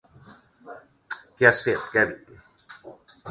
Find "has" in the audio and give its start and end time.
1.49-1.61